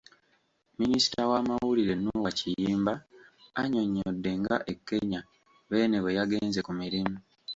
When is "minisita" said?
0.79-1.19